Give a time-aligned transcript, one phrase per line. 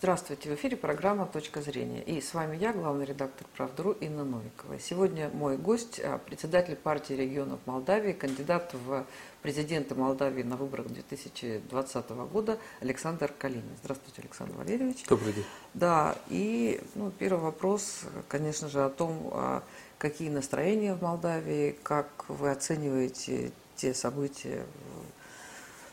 [0.00, 2.00] Здравствуйте, в эфире программа «Точка зрения».
[2.04, 4.78] И с вами я, главный редактор «Правдру» Инна Новикова.
[4.78, 9.04] Сегодня мой гость, а, председатель партии регионов Молдавии, кандидат в
[9.42, 13.64] президенты Молдавии на выборах 2020 года Александр Калинин.
[13.82, 15.04] Здравствуйте, Александр Валерьевич.
[15.08, 15.44] Добрый день.
[15.74, 19.64] Да, и ну, первый вопрос, конечно же, о том, а,
[19.98, 24.64] какие настроения в Молдавии, как вы оцениваете те события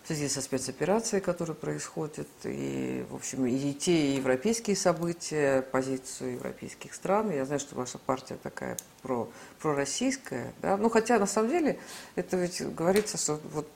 [0.06, 6.94] в связи со спецоперацией, которая происходит, и, в общем, и те европейские события, позицию европейских
[6.94, 7.32] стран.
[7.32, 9.28] Я знаю, что ваша партия такая про,
[9.60, 11.80] пророссийская, да, ну, хотя, на самом деле,
[12.16, 13.68] это ведь говорится, что вот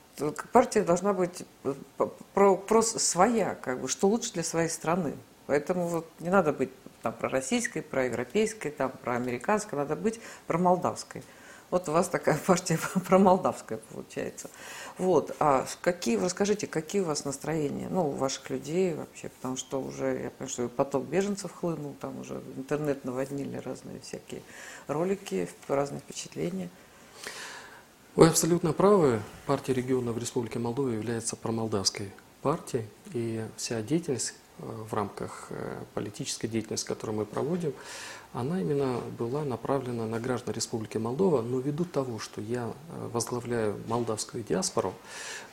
[0.52, 1.44] партия должна быть
[2.32, 5.14] про, про своя, как бы, что лучше для своей страны.
[5.46, 6.70] Поэтому вот не надо быть
[7.02, 11.24] там про российской, про европейской, там про американской, надо быть про молдавской.
[11.70, 14.50] Вот у вас такая партия про молдавская получается.
[14.98, 19.80] Вот, а какие, расскажите, какие у вас настроения, ну, у ваших людей вообще, потому что
[19.80, 24.42] уже, я понимаю, что поток беженцев хлынул, там уже интернет наводнили разные всякие
[24.88, 26.68] ролики, разные впечатления.
[28.16, 29.22] Вы абсолютно правы.
[29.46, 32.12] Партия регионов Республики Молдова является промолдавской
[32.42, 37.72] партией, и вся деятельность в рамках э, политической деятельности, которую мы проводим,
[38.32, 43.80] она именно была направлена на граждан Республики Молдова, но ввиду того, что я э, возглавляю
[43.88, 44.94] молдавскую диаспору,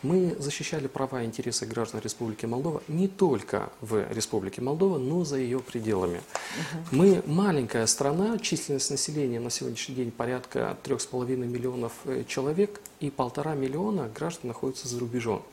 [0.04, 5.38] мы защищали права и интересы граждан Республики Молдова не только в Республике Молдова, но за
[5.38, 6.18] ее пределами.
[6.18, 6.98] Угу.
[6.98, 13.56] Мы маленькая страна, численность населения на сегодняшний день порядка 3,5 миллионов э, человек, и полтора
[13.56, 15.44] миллиона граждан находятся за рубежом.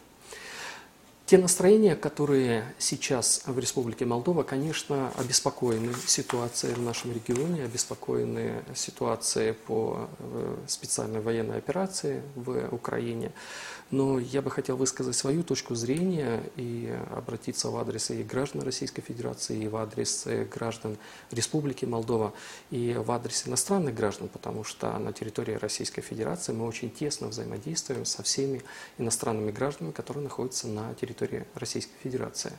[1.26, 9.54] Те настроения, которые сейчас в Республике Молдова, конечно, обеспокоены ситуацией в нашем регионе, обеспокоены ситуацией
[9.54, 13.32] по э, специальной военной операции в Украине.
[13.94, 19.02] Но я бы хотел высказать свою точку зрения и обратиться в адрес и граждан Российской
[19.02, 20.98] Федерации, и в адрес э, граждан
[21.30, 22.34] Республики Молдова,
[22.72, 28.04] и в адрес иностранных граждан, потому что на территории Российской Федерации мы очень тесно взаимодействуем
[28.04, 28.62] со всеми
[28.98, 32.52] иностранными гражданами, которые находятся на территории Российской Федерации.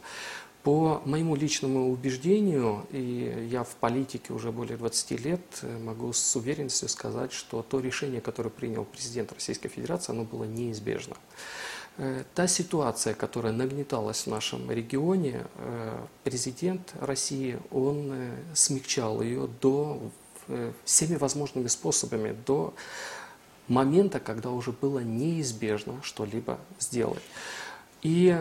[0.66, 5.42] По моему личному убеждению, и я в политике уже более 20 лет,
[5.82, 11.18] могу с уверенностью сказать, что то решение, которое принял президент Российской Федерации, оно было неизбежно.
[11.98, 19.48] Э, та ситуация, которая нагнеталась в нашем регионе, э, президент России, он э, смягчал ее
[19.62, 20.02] до
[20.84, 22.74] всеми возможными способами, до
[23.68, 27.24] момента, когда уже было неизбежно что-либо сделать.
[28.02, 28.36] И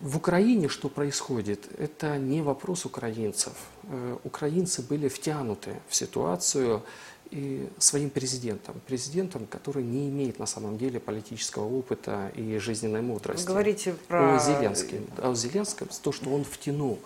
[0.00, 1.68] в Украине что происходит?
[1.78, 3.52] Это не вопрос украинцев.
[3.84, 6.82] Э, украинцы были втянуты в ситуацию
[7.30, 8.80] и своим президентом.
[8.86, 13.46] Президентом, который не имеет на самом деле политического опыта и жизненной мудрости.
[13.46, 14.36] Говорите про...
[14.36, 14.98] О Зеленском.
[15.18, 16.98] О Зеленском, то, что он втянул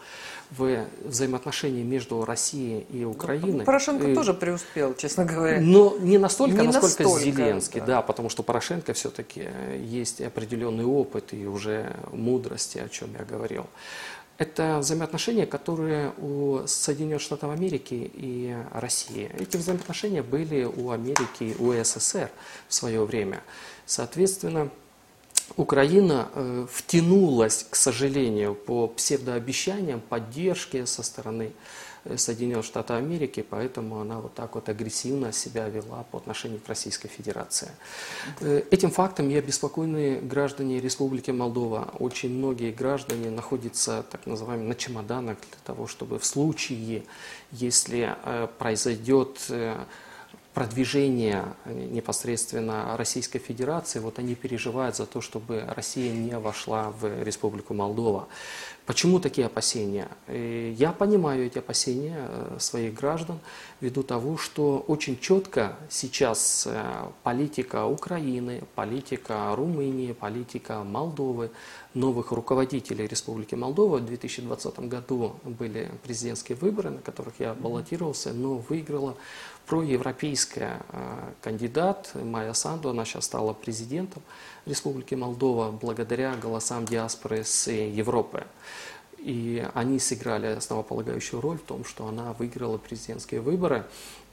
[0.50, 3.60] в взаимоотношения между Россией и Украиной.
[3.60, 4.14] Ну, Порошенко и...
[4.14, 5.60] тоже преуспел, честно говоря.
[5.60, 7.86] Но не настолько, не насколько настолько, Зеленский, да.
[7.86, 13.66] да, потому что Порошенко все-таки есть определенный опыт и уже мудрости, о чем я говорил.
[14.38, 19.30] Это взаимоотношения, которые у Соединенных Штатов Америки и России.
[19.38, 22.30] Эти взаимоотношения были у Америки у СССР
[22.68, 23.42] в свое время.
[23.86, 24.70] Соответственно,
[25.56, 31.52] Украина э, втянулась, к сожалению, по псевдообещаниям поддержки со стороны
[32.16, 37.08] Соединенных Штатов Америки, поэтому она вот так вот агрессивно себя вела по отношению к Российской
[37.08, 37.70] Федерации.
[38.40, 41.92] Э, этим фактом я обеспокоены граждане Республики Молдова.
[41.98, 47.04] Очень многие граждане находятся, так называемым, на чемоданах для того, чтобы в случае,
[47.50, 48.16] если
[48.58, 49.38] произойдет
[50.54, 57.74] продвижения непосредственно Российской Федерации, вот они переживают за то, чтобы Россия не вошла в Республику
[57.74, 58.28] Молдова.
[58.84, 60.08] Почему такие опасения?
[60.28, 63.38] Я понимаю эти опасения э, своих граждан
[63.80, 66.82] ввиду того, что очень четко сейчас э,
[67.22, 71.52] политика Украины, политика Румынии, политика Молдовы,
[71.94, 78.56] новых руководителей Республики Молдова в 2020 году были президентские выборы, на которых я баллотировался, но
[78.56, 79.16] выиграла
[79.66, 84.22] проевропейская э, кандидат Майя Санду, она сейчас стала президентом
[84.66, 88.44] Республики Молдова благодаря голосам диаспоры с Европы.
[89.18, 93.84] И они сыграли основополагающую роль в том, что она выиграла президентские выборы.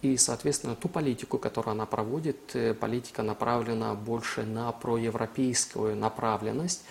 [0.01, 6.83] И, соответственно, ту политику, которую она проводит, э, политика направлена больше на проевропейскую направленность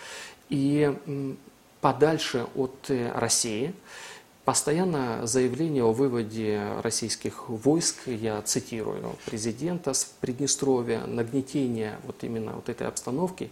[0.48, 0.94] и
[1.80, 3.74] подальше от э, России.
[4.48, 12.70] Постоянно заявление о выводе российских войск, я цитирую президента с Приднестровья, нагнетение вот именно вот
[12.70, 13.50] этой обстановки.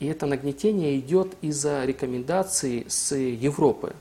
[0.00, 3.94] И это нагнетение идет из-за рекомендаций с Европы.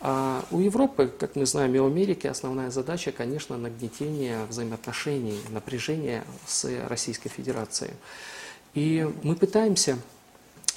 [0.00, 6.24] А у Европы, как мы знаем, и у Америки основная задача, конечно, нагнетение взаимоотношений, напряжение
[6.46, 7.90] с Российской Федерацией.
[8.72, 9.98] И мы пытаемся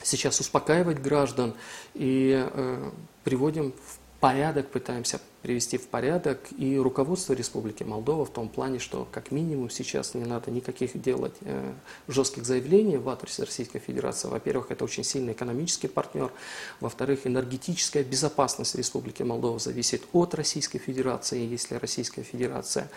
[0.04, 1.54] сейчас успокаивать граждан
[1.94, 2.92] и э,
[3.24, 9.08] приводим в порядок, пытаемся привести в порядок и руководство Республики Молдова в том плане, что
[9.12, 11.74] как минимум сейчас не надо никаких делать э,
[12.08, 14.28] жестких заявлений в адрес Российской Федерации.
[14.28, 16.32] Во-первых, это очень сильный экономический партнер.
[16.80, 21.46] Во-вторых, энергетическая безопасность Республики Молдова зависит от Российской Федерации.
[21.46, 22.90] Если Российская Федерация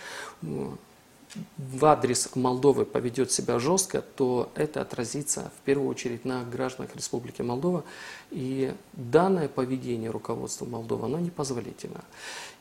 [1.56, 7.42] в адрес Молдовы поведет себя жестко, то это отразится в первую очередь на гражданах Республики
[7.42, 7.84] Молдова.
[8.30, 12.04] И данное поведение руководства Молдовы, оно непозволительно.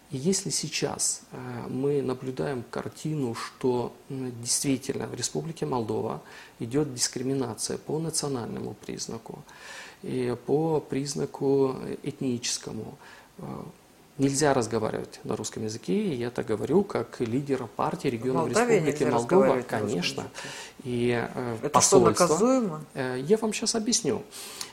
[0.10, 6.22] И если сейчас э, мы наблюдаем картину, что действительно в Республике Молдова
[6.60, 9.44] идет дискриминация по национальному признаку,
[10.04, 12.98] и по признаку этническому,
[13.40, 13.64] э,
[14.18, 19.62] нельзя разговаривать на русском языке, и я это говорю как лидер партии региона Республики Молдова,
[19.62, 20.28] конечно.
[20.84, 22.84] И э, это посольство, что, наказуемо?
[22.94, 24.24] Э, я вам сейчас объясню.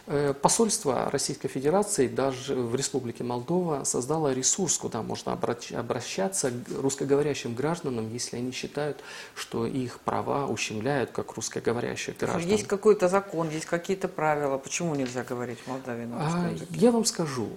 [0.06, 7.54] Э, посольство Российской Федерации даже в Республике Молдова создало ресурс, куда можно обращаться к русскоговорящим
[7.54, 9.00] гражданам, если они считают,
[9.34, 12.50] что их права ущемляют, как русскоговорящих граждан.
[12.50, 16.74] Есть какой-то закон, есть какие-то правила, почему нельзя говорить в Молдавии на русском а, языке?
[16.74, 17.48] Я вам скажу.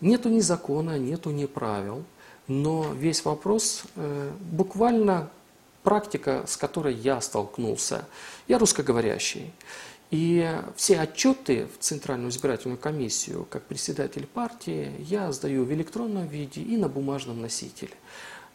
[0.00, 2.04] Нету ни закона, нету ни правил,
[2.48, 5.30] но весь вопрос э, буквально
[5.82, 8.06] практика, с которой я столкнулся.
[8.48, 9.52] Я русскоговорящий.
[10.10, 16.62] И все отчеты в Центральную избирательную комиссию, как председатель партии, я сдаю в электронном виде
[16.62, 17.92] и на бумажном носителе.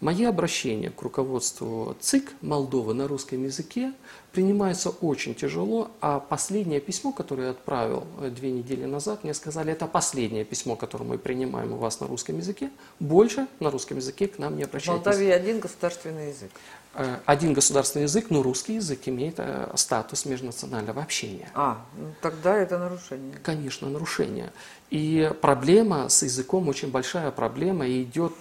[0.06, 3.92] Мои обращения к руководству ЦИК Молдовы на русском языке
[4.34, 9.72] принимаются очень тяжело, а последнее письмо, которое я отправил э, две недели назад, мне сказали,
[9.72, 12.70] это последнее письмо, которое мы принимаем у вас на русском языке,
[13.00, 15.02] больше на русском языке к нам не обращайтесь.
[15.02, 16.52] В Молдавии один государственный язык.
[16.94, 21.50] Э, один государственный язык, но русский язык имеет э, статус межнационального общения.
[21.56, 23.40] А, ну, тогда это нарушение.
[23.42, 24.54] Конечно, нарушение.
[24.92, 28.36] И проблема с языком очень большая проблема, и идет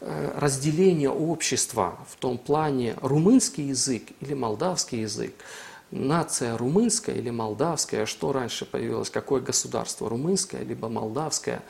[0.00, 5.34] разделение общества в том плане румынский язык или молдавский язык,
[5.90, 11.62] нация румынская или молдавская, что раньше появилось, какое государство, румынское либо молдавское.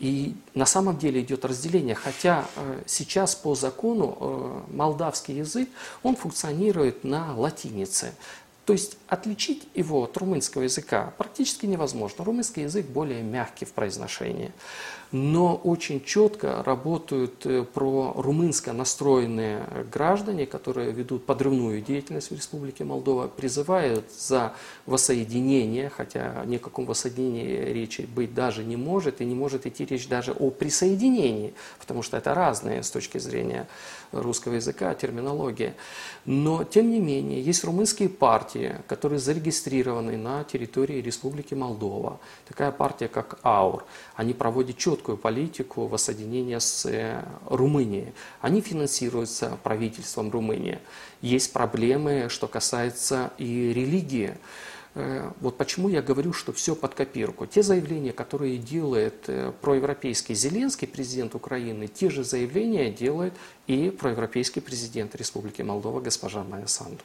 [0.00, 5.68] И на самом деле идет разделение, хотя э, сейчас по закону э, молдавский язык,
[6.02, 8.12] он функционирует на латинице.
[8.64, 12.24] То есть отличить его от румынского языка практически невозможно.
[12.24, 14.52] Румынский язык более мягкий в произношении
[15.14, 22.82] но очень четко работают э, про румынско настроенные граждане, которые ведут подрывную деятельность в Республике
[22.82, 24.54] Молдова, призывают за
[24.86, 29.84] воссоединение, хотя ни о каком воссоединении речи быть даже не может, и не может идти
[29.84, 33.68] речь даже о присоединении, потому что это разные с точки зрения
[34.10, 35.74] русского языка терминологии.
[36.24, 42.18] Но, тем не менее, есть румынские партии, которые зарегистрированы на территории Республики Молдова.
[42.48, 43.84] Такая партия, как АУР.
[44.16, 48.14] Они проводят четко четкую политику воссоединения с э, Румынией.
[48.40, 50.78] Они финансируются правительством Румынии.
[51.20, 54.34] Есть проблемы, что касается и религии.
[54.94, 57.44] Э, вот почему я говорю, что все под копирку.
[57.44, 63.34] Те заявления, которые делает э, проевропейский Зеленский, президент Украины, те же заявления делает
[63.66, 67.02] и проевропейский президент Республики Молдова госпожа Майя Санду.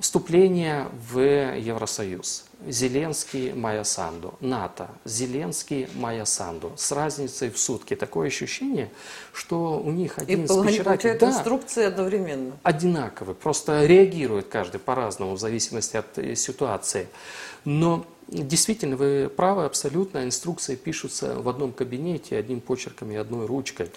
[0.00, 2.44] Вступление в Евросоюз.
[2.66, 4.34] Зеленский, Майя Санду.
[4.40, 4.88] НАТО.
[5.04, 6.72] Зеленский, Майя Санду.
[6.76, 7.94] С разницей в сутки.
[7.94, 8.90] Такое ощущение,
[9.32, 11.18] что у них один И спичратель...
[11.18, 12.56] да, инструкции одновременно.
[12.62, 13.34] Одинаковый.
[13.34, 17.08] Просто реагирует каждый по-разному в зависимости от э, ситуации.
[17.64, 20.24] Но Действительно, вы правы абсолютно.
[20.24, 23.90] Инструкции пишутся в одном кабинете, одним почерком и одной ручкой.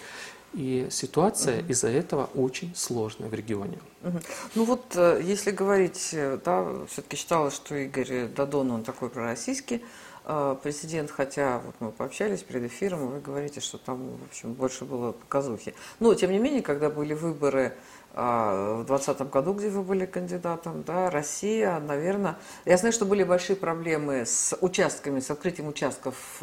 [0.54, 1.72] И ситуация угу.
[1.72, 3.78] из-за этого очень сложная в регионе.
[4.02, 4.18] Угу.
[4.54, 9.84] Ну вот, э, если говорить, э, да, все-таки считалось, что Игорь Дадон, он такой пророссийский
[10.24, 14.84] э, президент, хотя вот мы пообщались перед эфиром, вы говорите, что там, в общем, больше
[14.84, 15.74] было показухи.
[15.98, 17.74] Но, тем не менее, когда были выборы
[18.16, 23.56] в 2020 году, где вы были кандидатом, да, Россия, наверное, я знаю, что были большие
[23.56, 26.40] проблемы с участками, с открытием участков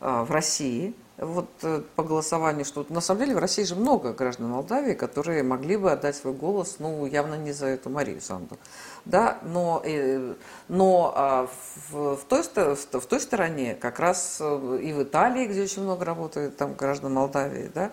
[0.00, 4.48] в России, вот э, по голосованию, что на самом деле в России же много граждан
[4.48, 8.56] Молдавии, которые могли бы отдать свой голос, ну, явно не за эту Марию Санду.
[9.04, 10.34] Да, но, э,
[10.68, 11.48] но а
[11.90, 16.06] в, в, той, в той стороне, как раз э, и в Италии, где очень много
[16.06, 17.92] работает там граждан Молдавии, да,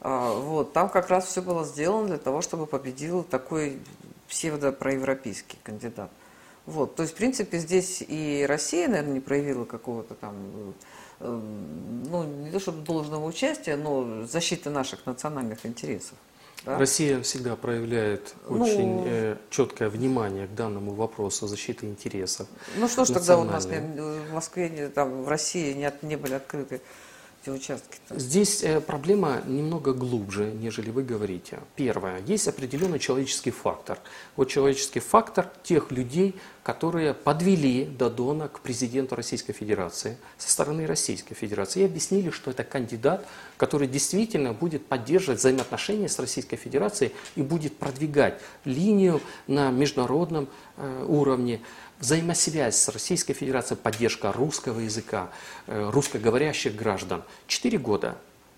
[0.00, 3.80] а, вот, там как раз все было сделано для того, чтобы победил такой
[4.28, 6.10] псевдопроевропейский кандидат.
[6.66, 10.34] Вот, то есть, в принципе, здесь и Россия, наверное, не проявила какого-то там
[11.20, 16.16] ну, не то чтобы должного участия, но защиты наших национальных интересов.
[16.64, 16.78] Да?
[16.78, 22.48] Россия всегда проявляет ну, очень э, четкое внимание к данному вопросу защиты интересов.
[22.76, 26.80] Ну что ж тогда у нас в Москве, там, в России не, не были открыты
[27.48, 27.98] эти участки?
[28.08, 28.18] -то?
[28.18, 31.58] Здесь э, проблема немного глубже, нежели вы говорите.
[31.76, 32.20] Первое.
[32.26, 33.98] Есть определенный человеческий фактор.
[34.36, 41.34] Вот человеческий фактор тех людей, которые подвели Дадона к президенту Российской Федерации со стороны Российской
[41.34, 43.26] Федерации и объяснили, что это кандидат,
[43.56, 50.48] который действительно будет поддерживать взаимоотношения с Российской Федерацией и будет продвигать линию на международном
[51.06, 51.60] уровне
[52.00, 55.30] взаимосвязь с Российской Федерацией, поддержка русского языка,
[55.66, 57.22] э, русскоговорящих граждан.
[57.46, 58.16] Четыре года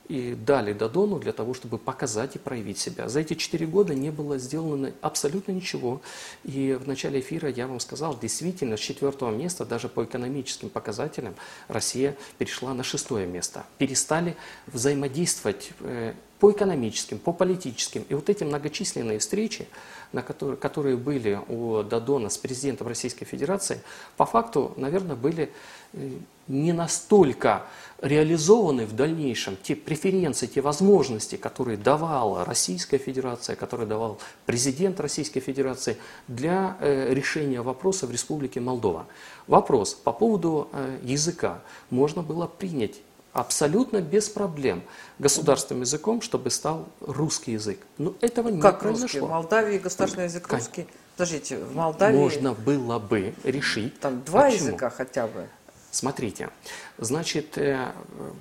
[0.08, 3.08] и дали Дадону для того, чтобы показать и проявить себя.
[3.08, 6.02] За эти четыре года не было сделано абсолютно ничего.
[6.42, 11.36] И в начале эфира я вам сказал, действительно, с четвертого места, даже по экономическим показателям,
[11.68, 13.64] Россия перешла на шестое место.
[13.78, 14.36] Перестали
[14.66, 18.04] взаимодействовать э, по экономическим, по политическим.
[18.08, 19.68] И вот эти многочисленные встречи,
[20.12, 23.80] на которые, которые были у Дадона с президентом Российской Федерации,
[24.16, 25.52] по факту, наверное, были
[25.92, 26.10] э,
[26.48, 27.62] не настолько
[28.00, 35.40] реализованы в дальнейшем те преференции, те возможности, которые давала Российская Федерация, которые давал президент Российской
[35.40, 39.06] Федерации для э, решения вопроса в Республике Молдова.
[39.46, 43.00] Вопрос по поводу э, языка можно было принять
[43.32, 44.82] абсолютно без проблем
[45.18, 47.80] государственным языком, чтобы стал русский язык.
[47.98, 49.02] Но этого не как произошло.
[49.02, 49.20] Русский?
[49.20, 50.58] В Молдавии государственный язык как?
[50.58, 50.86] русский?
[51.16, 52.16] Подождите, в Молдавии...
[52.16, 53.98] Можно было бы решить...
[54.00, 54.68] Там два Почему?
[54.68, 55.46] языка хотя бы.
[55.90, 56.50] Смотрите,
[56.98, 57.92] значит, э,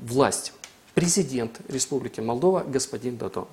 [0.01, 0.53] власть,
[0.93, 3.47] президент Республики Молдова господин Дадон,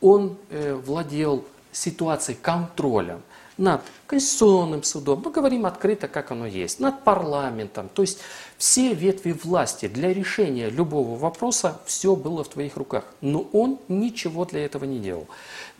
[0.00, 3.20] он э, владел ситуацией контроля
[3.58, 3.82] над
[4.14, 7.88] Конституционным судом, мы говорим открыто, как оно есть, над парламентом.
[7.92, 8.20] То есть
[8.58, 13.04] все ветви власти для решения любого вопроса, все было в твоих руках.
[13.20, 15.26] Но он ничего для этого не делал.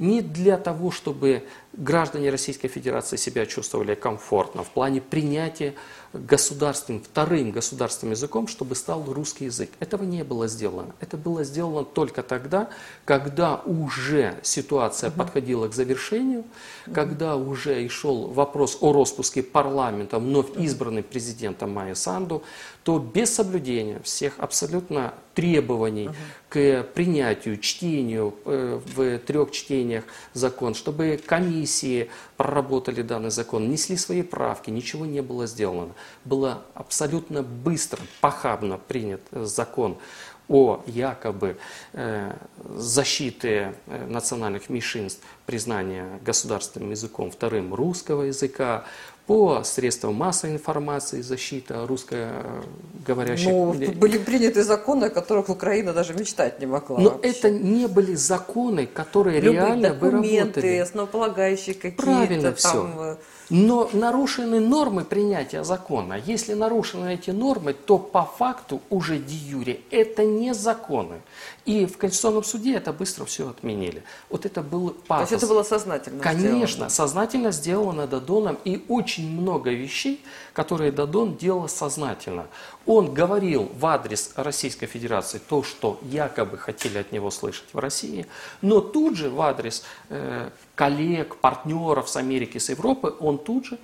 [0.01, 5.75] Не для того, чтобы граждане Российской Федерации себя чувствовали комфортно в плане принятия
[6.13, 9.71] государственным, вторым государственным языком, чтобы стал русский язык.
[9.81, 10.95] Этого не было сделано.
[11.01, 12.71] Это было сделано только тогда,
[13.05, 15.19] когда уже ситуация угу.
[15.19, 16.41] подходила к завершению,
[16.87, 16.95] угу.
[16.95, 22.43] когда уже и шел вопрос о распуске парламента вновь избранным президентом Майя Санду,
[22.83, 26.17] то без соблюдения всех абсолютно требований угу.
[26.49, 34.23] к принятию, чтению э, в трех чтениях закон, чтобы комиссии проработали данный закон, несли свои
[34.23, 35.93] правки, ничего не было сделано.
[36.25, 39.99] Было абсолютно быстро, похабно принят закон
[40.49, 41.57] о якобы
[41.93, 42.33] э,
[42.77, 48.85] защите э, национальных меньшинств, признания государственным языком вторым русского языка,
[49.27, 53.49] по средствам массовой информации, защита русскоговорящих.
[53.49, 56.99] Ну, были приняты законы, о которых Украина даже мечтать не могла.
[57.01, 57.31] Но вообще.
[57.31, 60.37] это не были законы, которые Любые реально бы работали.
[60.37, 62.03] документы, основополагающие какие-то.
[62.03, 63.19] Правильно там, все.
[63.51, 66.15] Но нарушены нормы принятия закона.
[66.27, 71.21] Если нарушены эти нормы, то по факту уже де юре это не законы.
[71.67, 74.03] И в Конституционном суде это быстро все отменили.
[74.31, 75.29] Вот это был пафос.
[75.29, 76.91] То есть это было сознательно Конечно, сделано.
[76.91, 78.59] сознательно сделано Дадоном.
[78.65, 80.23] И очень много вещей,
[80.53, 82.47] которые Дадон делал сознательно.
[82.87, 88.27] Он говорил в адрес Российской Федерации то, что якобы хотели от него слышать в России,
[88.61, 93.79] но тут же в адрес э, коллег, партнеров с Америки, с Европы, он тут же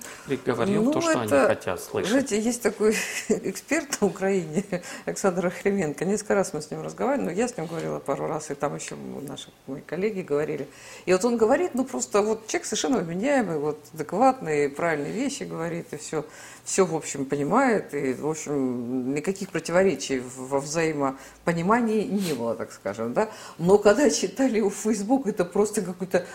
[0.45, 2.11] говорил ну, то, что это, они хотят слышать.
[2.11, 2.91] Знаете, есть такой
[3.29, 4.65] эксперт на Украине,
[5.05, 6.03] Александр Охременко.
[6.03, 8.75] Несколько раз мы с ним разговаривали, но я с ним говорила пару раз, и там
[8.75, 10.67] еще наши мои коллеги говорили.
[11.05, 15.93] И вот он говорит, ну просто вот человек совершенно вменяемый, вот адекватный, правильные вещи говорит,
[15.93, 16.25] и все
[16.63, 23.13] все, в общем, понимает, и, в общем, никаких противоречий во взаимопонимании не было, так скажем,
[23.13, 23.29] да.
[23.57, 26.25] Но когда читали у Facebook, это просто какой-то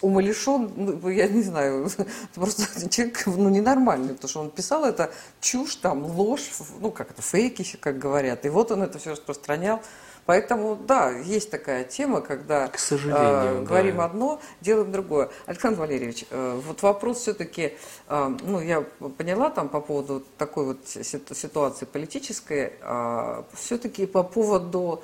[0.00, 1.88] умалишен, ну, я не знаю,
[2.34, 6.50] просто человек, ну, ненормальный, потому что он писал это чушь, там, ложь,
[6.80, 9.80] ну, как это, фейки, как говорят, и вот он это все распространял.
[10.24, 14.04] Поэтому, да, есть такая тема, когда К сожалению, э, говорим да.
[14.04, 15.30] одно, делаем другое.
[15.46, 17.74] Александр Валерьевич, э, вот вопрос все-таки,
[18.08, 18.82] э, ну, я
[19.18, 25.02] поняла там по поводу такой вот ситуации политической, э, все-таки по поводу,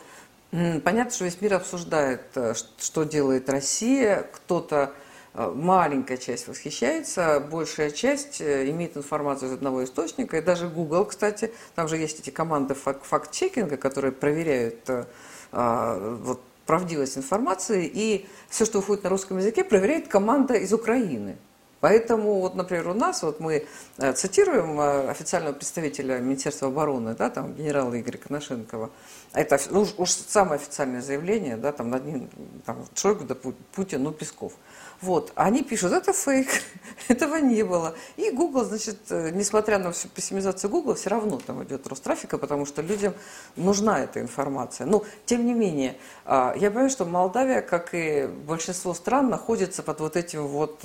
[0.50, 4.92] понятно, что весь мир обсуждает, э, что делает Россия, кто-то
[5.34, 10.38] маленькая часть восхищается, большая часть э, имеет информацию из одного источника.
[10.38, 15.04] И даже Google, кстати, там же есть эти команды факт-чекинга, которые проверяют э,
[15.52, 17.90] а, вот, правдивость информации.
[17.92, 21.36] И все, что выходит на русском языке, проверяет команда из Украины.
[21.80, 23.64] Поэтому, вот, например, у нас, вот мы
[23.98, 28.90] э, цитируем э, официального представителя Министерства обороны, да, там, генерала Игоря Коношенкова,
[29.32, 32.28] это ну, уж, уж самое официальное заявление, да, там, над ним,
[32.66, 33.36] там, Шойгу, да,
[33.74, 34.54] Путин, ну, Песков.
[35.00, 36.48] Вот, они пишут, это фейк,
[37.08, 37.94] этого не было.
[38.16, 42.36] И Google, значит, э, несмотря на всю пессимизацию Google, все равно там идет рост трафика,
[42.36, 43.14] потому что людям
[43.54, 44.86] нужна эта информация.
[44.86, 50.00] Но, тем не менее, а, я понимаю, что Молдавия, как и большинство стран, находится под
[50.00, 50.84] вот этим вот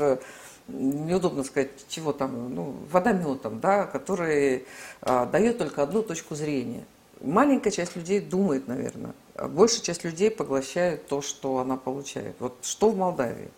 [0.68, 4.66] неудобно сказать, чего там, ну, водометом, да, который
[5.02, 6.86] а, дает только одну точку зрения.
[7.22, 12.36] Маленькая часть людей думает, наверное, а большая часть людей поглощает то, что она получает.
[12.40, 13.50] Вот что в Молдавии?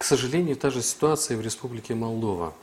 [0.00, 2.54] К сожалению, та же ситуация в Республике Молдова.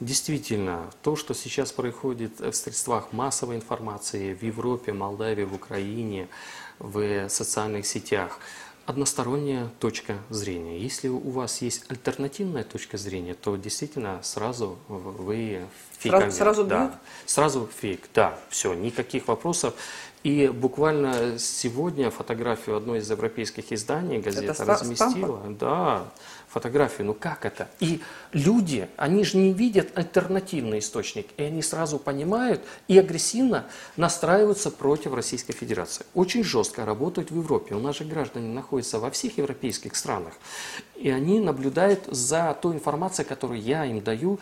[0.00, 6.26] Действительно, то, что сейчас происходит в средствах массовой информации в Европе, Молдавии, в Украине,
[6.80, 8.40] в социальных сетях–
[8.86, 10.78] односторонняя точка зрения.
[10.78, 15.66] Если у вас есть альтернативная точка зрения, то действительно сразу вы
[15.98, 16.30] фейками.
[16.30, 17.00] Сразу, сразу да.
[17.26, 19.74] Сразу фейк, да, все, никаких вопросов.
[20.24, 25.10] И буквально сегодня фотографию одной из европейских изданий газета это разместила.
[25.10, 25.48] Стампа?
[25.58, 26.04] Да,
[26.52, 27.06] фотографию.
[27.06, 27.68] Ну как это?
[27.80, 28.00] И
[28.32, 33.64] люди, они же не видят альтернативный источник, и они сразу понимают и агрессивно
[33.96, 36.04] настраиваются против Российской Федерации.
[36.14, 37.74] Очень жестко работают в Европе.
[37.74, 40.34] У нас же граждане находятся во всех европейских странах.
[40.96, 44.38] И они наблюдают за той информацией, которую я им даю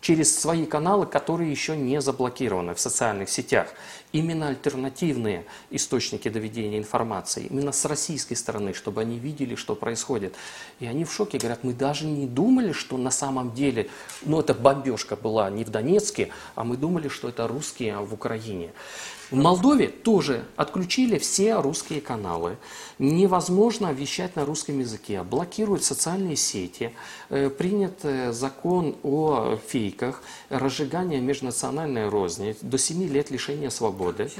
[0.00, 3.68] через свои каналы, которые еще не заблокированы в социальных сетях.
[4.12, 10.34] Именно альтернативные источники доведения информации, именно с российской стороны, чтобы они видели, что происходит.
[10.80, 13.88] И они в шоке, говорят, мы даже не думали, что на самом деле,
[14.22, 18.72] ну это бомбежка была не в Донецке, а мы думали, что это русские в Украине.
[19.30, 22.56] В Молдове тоже отключили все русские каналы.
[22.98, 25.22] Невозможно вещать на русском языке.
[25.22, 26.94] Блокируют социальные сети.
[27.28, 34.30] Э, принят э, закон о фейках, разжигание межнациональной розни, до 7 лет лишения свободы.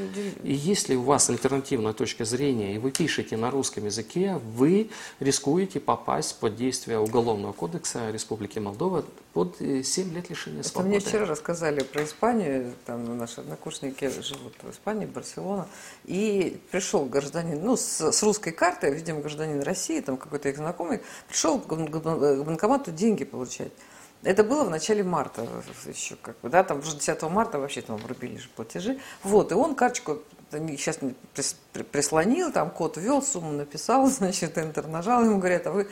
[0.43, 4.89] И если у вас альтернативная точка зрения, и вы пишете на русском языке, вы
[5.21, 9.05] рискуете попасть под действие Уголовного кодекса Республики Молдова
[9.39, 10.89] под 7 э, лет лишения Это свободы.
[10.89, 15.69] Мне вчера рассказали про Испанию, там наши однокурсники живут в Испании, Барселона,
[16.07, 21.03] и пришел гражданин, ну, с, с русской картой, видимо, гражданин России, там какой-то их знакомый,
[21.29, 23.71] пришел к банкомату деньги получать.
[24.25, 25.47] Это было в начале марта
[25.87, 28.99] еще, как бы, да, там уже 10 марта вообще там врубили же платежи.
[29.23, 30.19] Вот, и он карточку
[30.51, 30.99] сейчас
[31.93, 35.89] прислонил, там код ввел, сумму написал, значит, интер нажал, ему говорят, а вы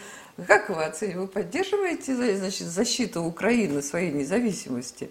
[0.47, 5.11] как вы оцениваете, вы поддерживаете, значит, защиту Украины своей независимости?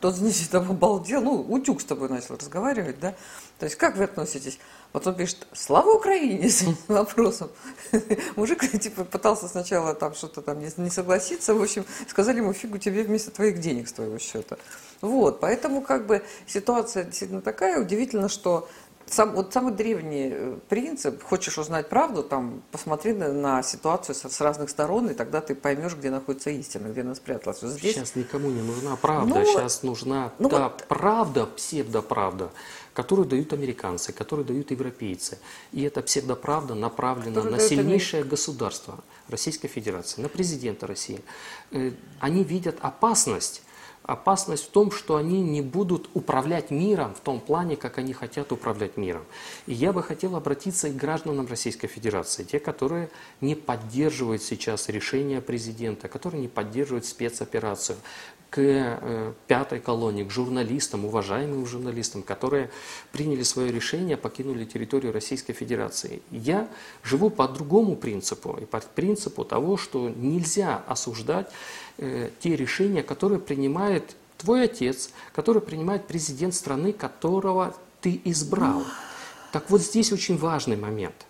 [0.00, 3.14] Тот, значит, там обалдел, ну, утюг с тобой начал разговаривать, да?
[3.58, 4.58] То есть, как вы относитесь?
[4.92, 7.50] Потом пишет, слава Украине, с вопросом.
[8.36, 13.02] Мужик, типа, пытался сначала там что-то там не согласиться, в общем, сказали ему, фигу тебе
[13.02, 14.56] вместо твоих денег с твоего счета.
[15.02, 18.68] Вот, поэтому, как бы, ситуация действительно такая, удивительно, что
[19.10, 24.28] сам, вот самый древний э, принцип, хочешь узнать правду, там, посмотри на, на ситуацию с,
[24.28, 27.62] с разных сторон, и тогда ты поймешь, где находится истина, где она спряталась.
[27.62, 27.94] Вот здесь...
[27.94, 30.84] Сейчас никому не нужна правда, ну, сейчас нужна ну, та вот...
[30.88, 32.50] правда, псевдоправда,
[32.94, 35.38] которую дают американцы, которую дают европейцы.
[35.72, 38.36] И эта псевдоправда направлена Который на сильнейшее Америка.
[38.36, 41.20] государство Российской Федерации, на президента России.
[41.72, 43.62] Э, они видят опасность
[44.10, 48.50] Опасность в том, что они не будут управлять миром в том плане, как они хотят
[48.50, 49.22] управлять миром.
[49.68, 53.08] И я бы хотел обратиться к гражданам Российской Федерации, те, которые
[53.40, 57.98] не поддерживают сейчас решение президента, которые не поддерживают спецоперацию,
[58.50, 62.70] к э, пятой колонии, к журналистам, уважаемым журналистам, которые
[63.12, 66.20] приняли свое решение, покинули территорию Российской Федерации.
[66.30, 66.68] Я
[67.04, 71.50] живу по другому принципу, и по принципу того, что нельзя осуждать
[71.98, 78.82] э, те решения, которые принимает твой отец, которые принимает президент страны, которого ты избрал.
[79.52, 81.26] Так вот здесь очень важный момент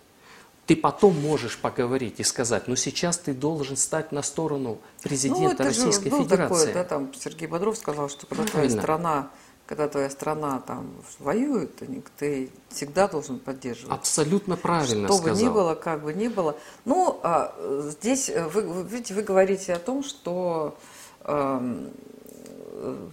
[0.71, 5.69] ты потом можешь поговорить и сказать, но сейчас ты должен стать на сторону президента ну,
[5.69, 6.67] Российской же был Федерации.
[6.67, 8.69] Такое, да, там Сергей Бодров сказал, что когда Правильно.
[8.69, 9.29] твоя страна,
[9.65, 11.81] когда твоя страна там воюет,
[12.17, 13.91] ты всегда должен поддерживать.
[13.91, 15.35] Абсолютно правильно Что сказал.
[15.35, 16.55] бы ни было, как бы ни было.
[16.85, 17.53] Ну, а,
[17.89, 20.77] здесь вы, видите, вы говорите о том, что
[21.25, 21.89] э,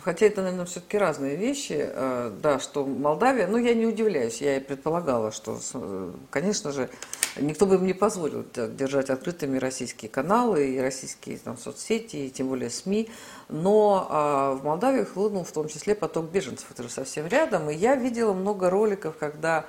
[0.02, 4.57] хотя это, наверное, все-таки разные вещи, э, да, что Молдавия, ну, я не удивляюсь, я
[4.57, 5.59] и предполагала, что,
[6.31, 6.88] конечно же,
[7.37, 12.48] никто бы им не позволил держать открытыми российские каналы и российские там, соцсети, и тем
[12.48, 13.09] более СМИ,
[13.48, 17.94] но а, в Молдавии хлынул в том числе поток беженцев, же совсем рядом, и я
[17.96, 19.66] видела много роликов, когда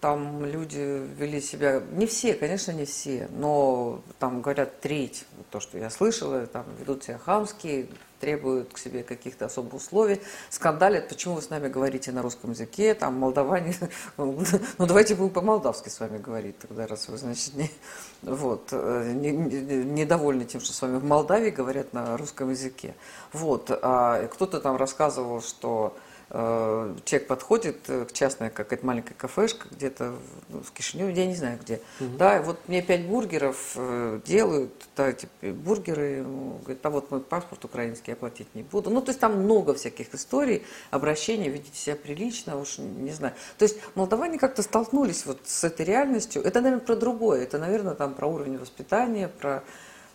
[0.00, 5.78] там люди вели себя, не все, конечно, не все, но там говорят треть, то, что
[5.78, 7.88] я слышала, там ведут себя хамски,
[8.20, 12.94] требуют к себе каких-то особых условий, скандалят, почему вы с нами говорите на русском языке,
[12.94, 13.74] там молдаване,
[14.16, 14.44] ну
[14.78, 17.70] давайте будем по-молдавски с вами говорить тогда, раз вы, значит, не,
[18.22, 22.94] вот, э, не, не, недовольны тем, что с вами в Молдавии говорят на русском языке.
[23.32, 25.96] Вот, а кто-то там рассказывал, что
[26.28, 30.14] человек подходит э, к частной какая-то маленькая кафешка где-то
[30.48, 31.80] в Кишиневе, я не знаю где.
[32.00, 32.16] Угу.
[32.18, 37.20] Да, вот мне пять бургеров э, делают, да, типа, бургеры, ну, говорит, а вот мой
[37.20, 38.90] паспорт украинский оплатить не буду.
[38.90, 43.34] Ну, то есть там много всяких историй, обращений, ведите себя прилично, уж не знаю.
[43.56, 46.42] То есть молдаване как-то столкнулись вот с этой реальностью.
[46.42, 47.44] Это, наверное, про другое.
[47.44, 49.60] Это, наверное, там про уровень воспитания, про Э,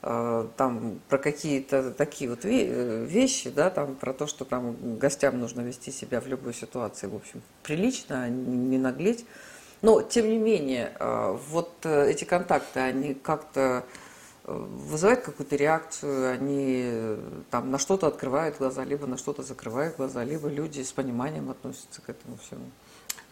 [0.02, 5.62] там про какие-то такие вот э, вещи, да, там про то, что там гостям нужно
[5.62, 9.26] вести себя в любой ситуации, в общем, прилично, а не наглеть.
[9.84, 13.84] Но, тем не менее, э, вот эти контакты, они как-то
[14.44, 17.18] вызывают какую-то реакцию, они
[17.52, 22.02] там на что-то открывают глаза, либо на что-то закрывают глаза, либо люди с пониманием относятся
[22.02, 22.66] к этому всему.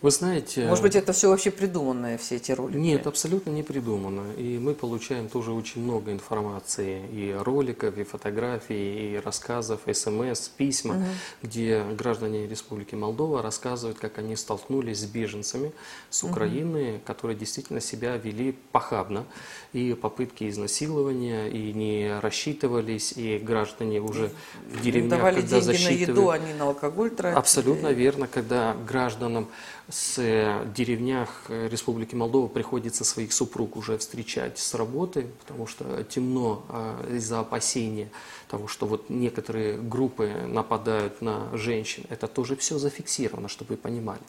[0.01, 0.65] Вы знаете...
[0.65, 2.77] Может быть, это все вообще придуманное, все эти ролики?
[2.77, 4.31] Нет, абсолютно не придумано.
[4.37, 10.95] И мы получаем тоже очень много информации, и роликов, и фотографий, и рассказов, смс, письма,
[10.95, 11.03] угу.
[11.43, 15.73] где граждане Республики Молдова рассказывают, как они столкнулись с беженцами
[16.09, 17.01] с Украины, угу.
[17.05, 19.25] которые действительно себя вели похабно.
[19.73, 24.31] И попытки изнасилования, и не рассчитывались, и граждане уже
[24.65, 27.37] в деревнях, Давали когда деньги на еду, они на алкоголь тратили.
[27.37, 29.49] Абсолютно верно, когда гражданам
[29.89, 36.03] с э, деревнях э, Республики Молдова приходится своих супруг уже встречать с работы, потому что
[36.03, 38.11] темно а, из-за опасения
[38.47, 42.03] того, что вот некоторые группы нападают на женщин.
[42.09, 44.21] Это тоже все зафиксировано, чтобы вы понимали.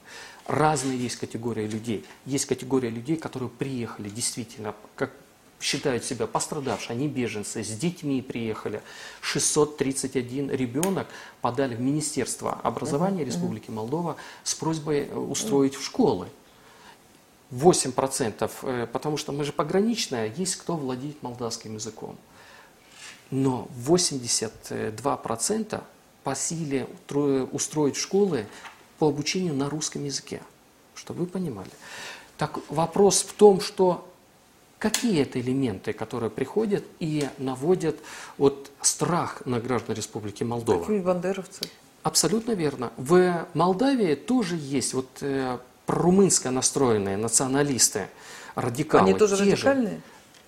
[0.47, 2.05] Разные есть категории людей.
[2.25, 5.13] Есть категория людей, которые приехали действительно, как
[5.61, 8.83] считают себя пострадавшие, они беженцы, с детьми приехали.
[9.21, 11.07] 631 ребенок
[11.43, 16.29] подали в Министерство образования Республики Молдова с просьбой э, устроить в школы.
[17.51, 22.17] 8%, э, потому что мы же пограничная, есть кто владеет молдавским языком.
[23.31, 25.83] Но 82%
[26.25, 26.89] по силе
[27.53, 28.47] устроить школы
[28.99, 30.43] по обучению на русском языке,
[30.95, 31.71] чтобы вы понимали.
[32.37, 34.10] Так вопрос в том, что
[34.81, 37.97] Какие это элементы, которые приходят и наводят
[38.39, 40.81] вот страх на граждан Республики Молдова?
[40.81, 41.67] Какие бандеровцы?
[42.03, 42.91] Абсолютно верно.
[42.97, 48.09] В Молдавии тоже есть вот э, прорумынско настроенные националисты,
[48.55, 49.11] радикалы.
[49.11, 49.97] Они тоже радикальные?
[49.97, 50.01] Же.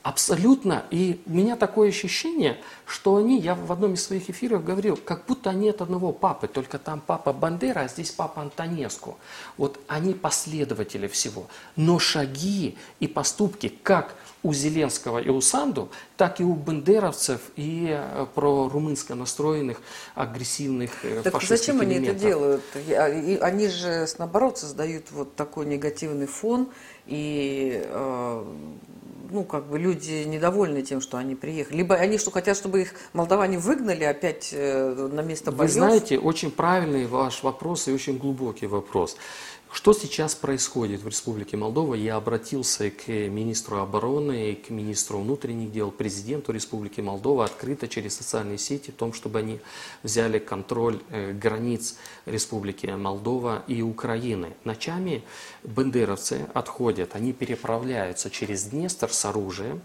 [0.03, 0.85] Абсолютно.
[0.91, 5.27] И у меня такое ощущение, что они, я в одном из своих эфиров говорил, как
[5.27, 9.17] будто они от одного папы, только там папа Бандера, а здесь папа Антонеску.
[9.57, 11.47] Вот они последователи всего.
[11.77, 17.87] Но шаги и поступки, как у Зеленского и у Санду, так и у бандеровцев и
[17.91, 19.81] э, про румынско настроенных
[20.15, 22.17] агрессивных э, так фашистских зачем они элементов.
[22.17, 23.43] это делают?
[23.43, 26.69] Они же, наоборот, создают вот такой негативный фон
[27.07, 28.45] и э,
[29.33, 31.79] ну, как бы люди недовольны тем, что они приехали.
[31.79, 35.71] Либо они что хотят, чтобы их молдаване выгнали опять э, на место боев.
[35.71, 39.17] Вы знаете, очень правильный ваш вопрос и очень глубокий вопрос.
[39.73, 41.95] Что сейчас происходит в Республике Молдова?
[41.95, 48.59] Я обратился к министру обороны, к министру внутренних дел, президенту Республики Молдова открыто через социальные
[48.59, 49.61] сети о том, чтобы они
[50.03, 54.53] взяли контроль э, границ Республики Молдова и Украины.
[54.65, 55.25] Ночами
[55.63, 59.81] бандеровцы отходят, они переправляются через Днестр с оружием,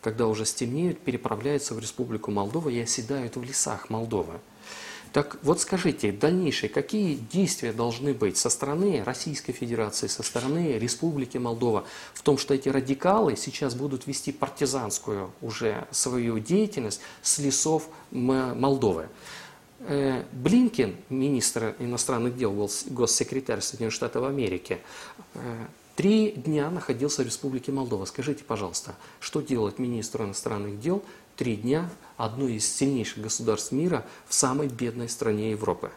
[0.00, 4.38] когда уже стемнеют, переправляются в Республику Молдова и оседают в лесах Молдовы.
[5.12, 11.36] Так вот скажите, дальнейшие, какие действия должны быть со стороны Российской Федерации, со стороны Республики
[11.36, 17.88] Молдова в том, что эти радикалы сейчас будут вести партизанскую уже свою деятельность с лесов
[18.10, 19.08] Молдовы?
[19.80, 24.78] Э, Блинкен, министр иностранных дел, госсекретарь Соединенных Штатов Америки,
[25.34, 28.06] э, три дня находился в Республике Молдова.
[28.06, 31.02] Скажите, пожалуйста, что делать министру иностранных дел
[31.36, 31.88] три дня
[32.24, 35.90] одной из сильнейших государств мира в самой бедной стране Европы.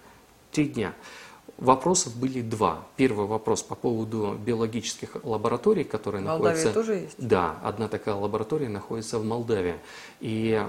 [0.51, 0.93] Три дня.
[1.57, 2.85] Вопросов были два.
[2.97, 6.73] Первый вопрос по поводу биологических лабораторий, которые в находятся...
[6.73, 7.15] тоже есть?
[7.17, 9.75] Да, одна такая лаборатория находится в Молдавии.
[10.19, 10.65] И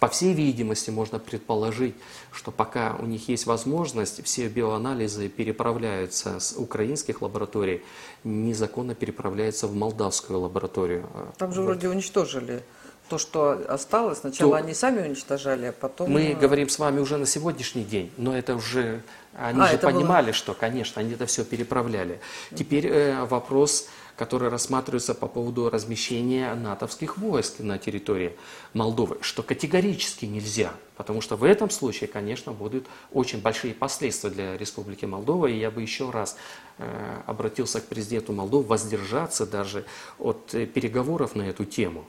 [0.00, 1.94] по всей видимости, можно предположить,
[2.32, 7.82] что пока у них есть возможность, все биоанализы переправляются с украинских лабораторий,
[8.24, 11.06] незаконно переправляются в молдавскую лабораторию.
[11.38, 12.62] Там же вроде уничтожили
[13.08, 16.10] То, что осталось, сначала То- они сами уничтожали, а потом...
[16.10, 19.02] Мы говорим с вами уже на сегодняшний день, но это уже
[19.34, 22.20] они А, же это было- понимали, что, конечно, они это все переправляли.
[22.54, 28.32] Теперь э, вопрос, который рассматривается по поводу размещения натовских войск на территории
[28.72, 34.56] Молдовы, что категорически нельзя, потому что в этом случае, конечно, будут очень большие последствия для
[34.56, 36.36] Республики Молдова, и я бы еще раз
[36.78, 39.84] э, обратился к президенту Молдовы воздержаться даже
[40.18, 42.04] от э, переговоров на эту тему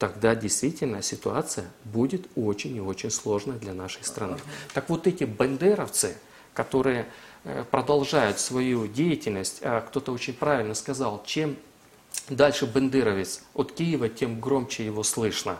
[0.00, 4.38] тогда действительно ситуация будет очень и очень сложной для нашей страны.
[4.72, 6.16] Так вот эти бандеровцы,
[6.54, 7.06] которые
[7.44, 11.54] э, продолжают свою деятельность, а кто-то очень правильно сказал, чем
[12.30, 15.58] дальше бандеровец от Киева, тем громче его слышно.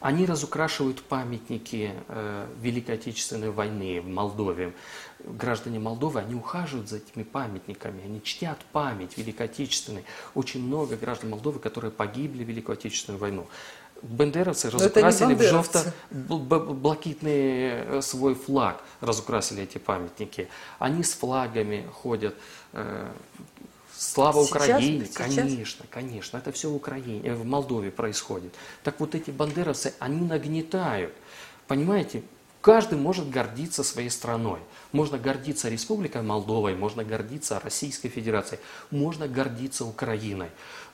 [0.00, 4.72] Они разукрашивают памятники э, Великой Отечественной войны в Молдове.
[5.18, 10.04] Граждане Молдовы, они ухаживают за этими памятниками, они чтят память Великой Отечественной.
[10.36, 13.48] Очень много граждан Молдовы, которые погибли в Великую Отечественную войну.
[14.02, 20.48] Но не разукрасили в желто-блакитный э, свой флаг, разукрасили эти памятники.
[20.78, 22.34] Они с флагами ходят.
[22.72, 23.08] э,
[23.96, 24.50] Слава Сейчас?
[24.50, 25.16] Украине, Сейчас?
[25.16, 28.54] конечно, конечно, это все в Украине, э, в Молдове происходит.
[28.84, 31.12] Так вот эти бандеровцы, они нагнетают,
[31.66, 32.22] понимаете?
[32.60, 34.60] Каждый может гордиться своей страной.
[34.92, 40.48] Можно гордиться Республикой Молдовой, можно гордиться Российской Федерацией, можно гордиться Украиной.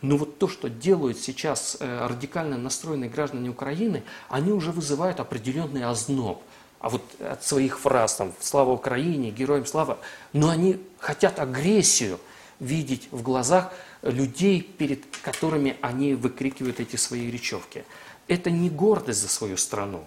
[0.05, 5.85] Но вот то, что делают сейчас э, радикально настроенные граждане Украины, они уже вызывают определенный
[5.85, 6.43] озноб.
[6.79, 9.99] А вот от своих фраз, там, «Слава Украине», «Героям слава»,
[10.35, 12.21] но они хотят агрессию
[12.61, 17.87] видеть в глазах людей, перед которыми они выкрикивают эти свои речевки.
[18.29, 20.05] Это не гордость за свою страну,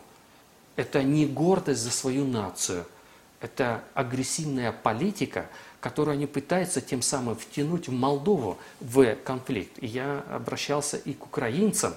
[0.75, 2.86] это не гордость за свою нацию,
[3.39, 5.47] это агрессивная политика,
[5.79, 9.71] которую они пытаются тем самым втянуть в Молдову в конфликт.
[9.81, 11.93] И я обращался и к украинцам.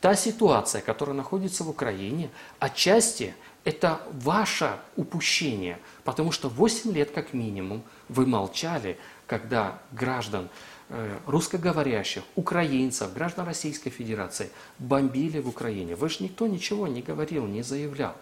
[0.00, 7.32] Та ситуация, которая находится в Украине, отчасти это ваше упущение, потому что 8 лет как
[7.32, 10.48] минимум вы молчали, когда граждан
[10.88, 15.96] э, русскоговорящих, украинцев, граждан Российской Федерации бомбили в Украине.
[15.96, 18.14] Вы же никто ничего не говорил, не заявлял.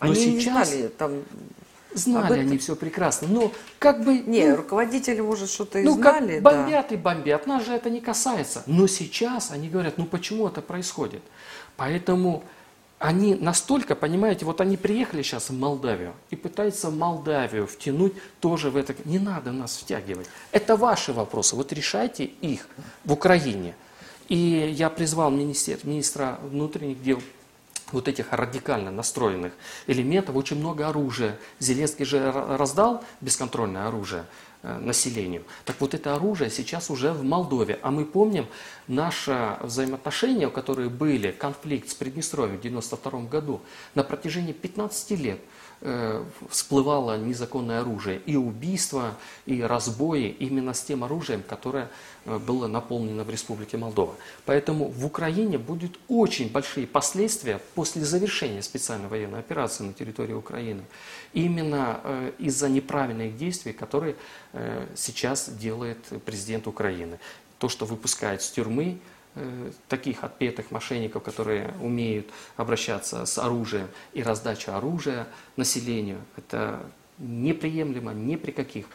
[0.00, 1.22] Но Они сейчас не знали, там...
[1.94, 3.28] знали об они все прекрасно.
[3.28, 4.18] Но как бы...
[4.18, 6.50] Не, ну, руководители, может, что-то и ну, знали, как да.
[6.50, 8.62] бомбят и бомбят, нас же это не касается.
[8.66, 11.22] Но сейчас они говорят, ну почему это происходит?
[11.76, 12.44] Поэтому
[12.98, 18.76] они настолько, понимаете, вот они приехали сейчас в Молдавию и пытаются Молдавию втянуть тоже в
[18.76, 18.94] это.
[19.06, 20.28] Не надо нас втягивать.
[20.52, 21.56] Это ваши вопросы.
[21.56, 22.68] Вот решайте их
[23.04, 23.74] в Украине.
[24.28, 24.36] И
[24.76, 27.20] я призвал министер, министра внутренних дел
[27.92, 29.52] вот этих радикально настроенных
[29.86, 31.38] элементов, очень много оружия.
[31.58, 34.24] Зеленский же ра- раздал бесконтрольное оружие
[34.62, 35.44] э, населению.
[35.64, 37.78] Так вот это оружие сейчас уже в Молдове.
[37.82, 38.46] А мы помним
[38.88, 43.60] наши взаимоотношения, которые были, конфликт с Приднестровьем в 1992 году,
[43.94, 45.40] на протяжении 15 лет
[45.80, 48.20] э, всплывало незаконное оружие.
[48.26, 49.14] И убийства,
[49.46, 51.88] и разбои именно с тем оружием, которое
[52.24, 54.14] было наполнено в Республике Молдова.
[54.44, 60.82] Поэтому в Украине будут очень большие последствия после завершения специальной военной операции на территории Украины.
[61.32, 64.16] Именно э, из-за неправильных действий, которые
[64.52, 67.18] э, сейчас делает президент Украины.
[67.58, 68.98] То, что выпускает с тюрьмы
[69.34, 76.80] э, таких отпетых мошенников, которые умеют обращаться с оружием и раздача оружия населению, это
[77.18, 78.88] неприемлемо ни при каких э,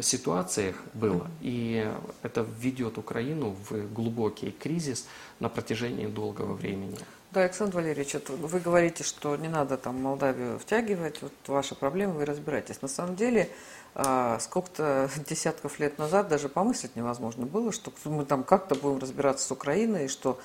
[0.00, 1.28] ситуациях было.
[1.40, 1.86] И
[2.22, 5.06] это введет Украину в глубокий кризис
[5.38, 6.98] на протяжении долгого времени.
[7.32, 12.24] Да, Александр Валерьевич, вы говорите, что не надо там Молдавию втягивать, вот ваша проблема, вы
[12.24, 12.82] разбираетесь.
[12.82, 13.48] На самом деле,
[13.94, 19.50] сколько-то десятков лет назад даже помыслить невозможно было, что мы там как-то будем разбираться с
[19.50, 20.38] Украиной, и что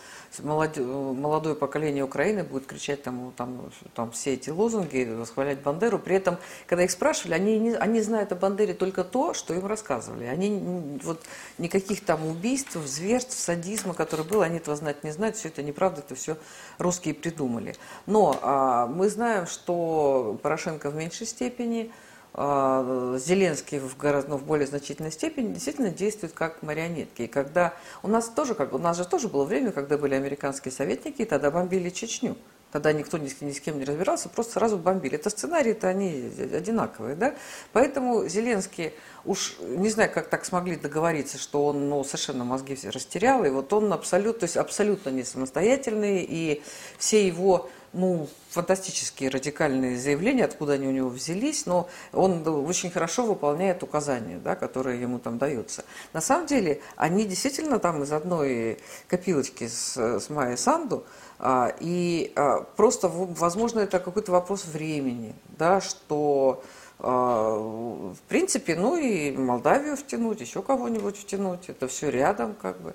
[0.43, 5.99] молодое поколение Украины будет кричать там, там, там все эти лозунги, восхвалять Бандеру.
[5.99, 10.25] При этом, когда их спрашивали, они, они знают о Бандере только то, что им рассказывали.
[10.25, 11.21] Они вот
[11.57, 15.35] никаких там убийств, зверств, садизма, который был, они этого знать не знают.
[15.35, 16.37] Все это неправда, это все
[16.77, 17.75] русские придумали.
[18.05, 22.04] Но а, мы знаем, что Порошенко в меньшей степени, а,
[22.35, 27.23] Зеленский в гораздо ну, в более значительной степени действительно действует как марионетки.
[27.23, 30.73] И когда у нас тоже, как у нас же тоже было время, когда были американские
[30.73, 32.35] советники, и тогда бомбили Чечню.
[32.73, 35.15] Тогда никто ни с, ни с кем не разбирался, просто сразу бомбили.
[35.15, 37.35] Это сценарии-то они одинаковые, да?
[37.71, 38.91] Поэтому Зеленский
[39.23, 43.49] уж не знаю, как так смогли договориться, что он ну, совершенно мозги все растерял, и
[43.49, 46.61] вот он абсолютно, то есть абсолютно не самостоятельный, и
[46.97, 53.25] все его ну, фантастические радикальные заявления, откуда они у него взялись, но он очень хорошо
[53.25, 55.83] выполняет указания, да, которые ему там даются.
[56.13, 61.05] На самом деле, они действительно там из одной копилочки с, с Майей Санду,
[61.39, 66.63] а, и а, просто, возможно, это какой-то вопрос времени, да, что
[66.99, 72.93] а, в принципе, ну и Молдавию втянуть, еще кого-нибудь втянуть, это все рядом как бы.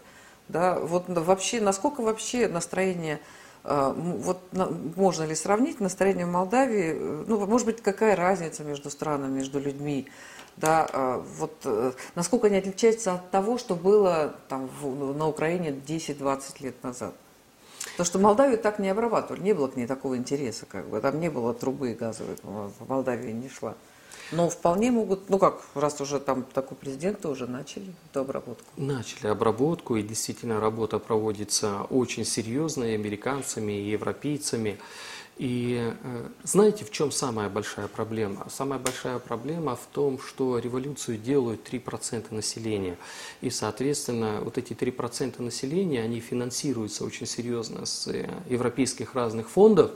[0.49, 3.21] Да, вот вообще, насколько вообще настроение
[3.63, 4.41] вот
[4.97, 6.93] можно ли сравнить настроение в Молдавии?
[7.27, 10.09] Ну, может быть, какая разница между странами, между людьми?
[10.57, 14.69] Да, а, вот э, насколько они отличаются от того, что было там
[15.17, 17.15] на Украине 10-20 лет назад?
[17.93, 21.19] Потому что Молдавию так не обрабатывали, не было к ней такого интереса, как бы там
[21.19, 23.75] не было трубы газовой, в Молдавии не шла.
[24.33, 28.65] Но вполне могут, ну как, раз уже там такой президент, уже начали эту обработку.
[28.77, 34.79] Начали обработку, и действительно работа проводится очень серьезно и американцами, и европейцами.
[35.41, 38.47] И э, знаете, в чем самая большая проблема?
[38.51, 42.99] Самая большая проблема в том, что революцию делают 3% населения.
[43.41, 49.93] И, соответственно, вот эти 3% населения, они финансируются очень серьезно с э, европейских разных фондов.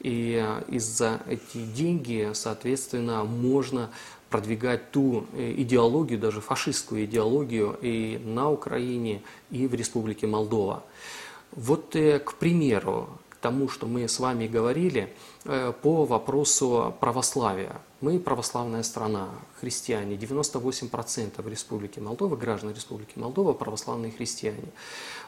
[0.00, 3.90] И э, из-за эти деньги, соответственно, можно
[4.30, 10.84] продвигать ту э, идеологию, даже фашистскую идеологию и на Украине, и в Республике Молдова.
[11.52, 15.12] Вот, э, к примеру, к тому, что мы с вами говорили
[15.82, 17.80] по вопросу православия.
[18.00, 19.28] Мы православная страна,
[19.60, 24.72] христиане, 98% в Республике Молдова, граждан Республики Молдова, православные христиане.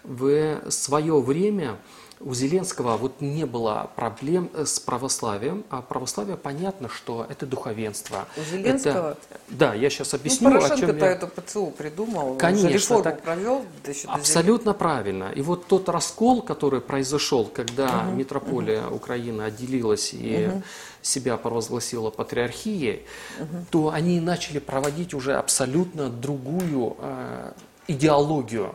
[0.03, 1.79] В свое время
[2.21, 8.29] у Зеленского вот не было проблем с православием, а православие понятно, что это духовенство.
[8.37, 9.13] У Зеленского?
[9.13, 9.17] Это,
[9.49, 10.51] да, я сейчас объясню.
[10.51, 11.13] Ну, Порошенко-то я...
[11.13, 13.65] эту ПЦУ придумал, Конечно, так, провел.
[13.85, 15.33] Да абсолютно правильно.
[15.35, 18.97] И вот тот раскол, который произошел, когда угу, метрополия угу.
[18.97, 20.63] Украины отделилась и угу.
[21.01, 23.07] себя провозгласила патриархией,
[23.39, 23.65] угу.
[23.71, 27.53] то они начали проводить уже абсолютно другую э,
[27.89, 28.75] идеологию.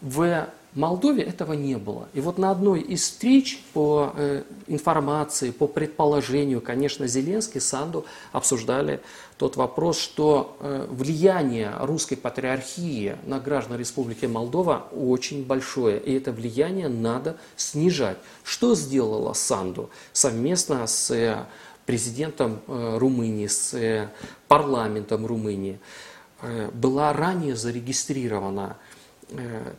[0.00, 2.08] В Молдове этого не было.
[2.14, 9.00] И вот на одной из встреч по э, информации, по предположению, конечно, Зеленский Санду обсуждали
[9.38, 16.30] тот вопрос, что э, влияние русской патриархии на граждан Республики Молдова очень большое, и это
[16.30, 18.18] влияние надо снижать.
[18.44, 21.44] Что сделала Санду совместно с э,
[21.86, 24.08] президентом Румынии, с
[24.46, 25.80] парламентом Румынии?
[26.72, 28.76] Была ранее зарегистрирована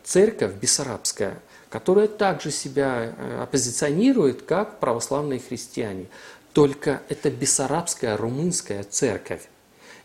[0.03, 6.07] церковь бессарабская, которая также себя э, оппозиционирует как православные христиане.
[6.53, 9.47] Только это бессарабская румынская церковь.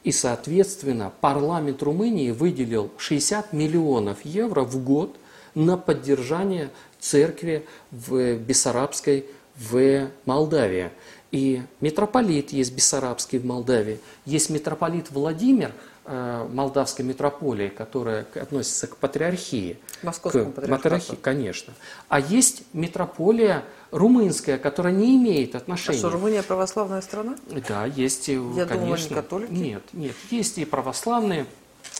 [0.02, 5.16] И, соответственно, парламент Румынии выделил 60 миллионов евро в год
[5.54, 9.24] на поддержание церкви в Бессарабской
[9.56, 10.90] в Молдавии.
[11.32, 18.96] И митрополит есть Бессарабский в Молдавии, есть митрополит Владимир– Э, молдавской митрополии, которая относится к
[18.96, 19.78] патриархии.
[20.02, 21.16] Московскому к патриархату.
[21.20, 21.72] конечно.
[22.08, 25.96] А есть митрополия румынская, которая не имеет отношения.
[25.96, 27.36] А что, Румыния православная страна?
[27.68, 28.36] Да, есть, Я
[28.66, 28.74] конечно.
[28.74, 29.52] думала, не католики.
[29.52, 31.46] Нет, нет, есть и православные,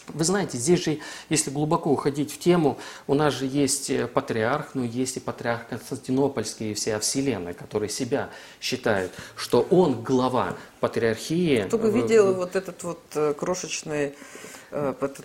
[0.09, 4.75] вы знаете, здесь же, если глубоко уходить в тему, у нас же есть э, патриарх,
[4.75, 11.65] но есть и патриарх Константинопольский и вся Вселенная, который себя считает, что он глава патриархии.
[11.69, 14.13] Кто бы видел вот этот вот э, крошечный э,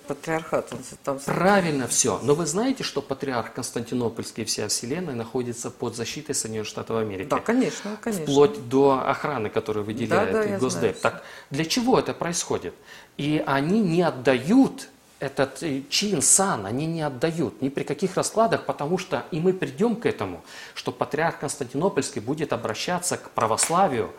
[0.07, 0.71] патриархат.
[0.71, 1.19] Он там...
[1.19, 2.19] Правильно все.
[2.23, 7.27] Но вы знаете, что патриарх Константинопольский и вся Вселенная находится под защитой Соединенных Штатов Америки?
[7.29, 8.25] Да, конечно, конечно.
[8.25, 10.99] Вплоть до охраны, которую выделяет да, да, Госдеп.
[10.99, 12.73] Так для чего это происходит?
[13.17, 18.65] И они не отдают этот э, чин, сан, они не отдают ни при каких раскладах,
[18.65, 24.12] потому что, и мы придем к этому, что патриарх Константинопольский будет обращаться к православию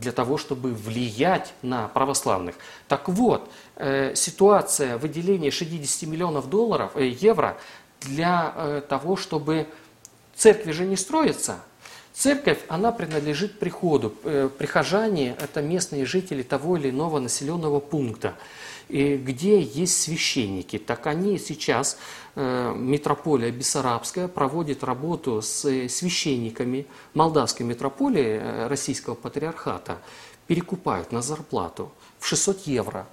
[0.00, 2.56] для того, чтобы влиять на православных.
[2.88, 7.56] Так вот, э, ситуация выделения 60 миллионов долларов, э, евро
[8.00, 9.66] для э, того, чтобы
[10.34, 11.56] церкви же не строятся,
[12.14, 14.10] Церковь, она принадлежит приходу.
[14.10, 18.34] Прихожане– это местные жители того или иного населенного пункта.
[18.90, 21.96] Где есть священники, так они сейчас,
[22.34, 29.98] митрополия Бессарабская, проводит работу с священниками Молдавской митрополии э, Российского патриархата,
[30.46, 33.06] перекупают на зарплату в 600 евро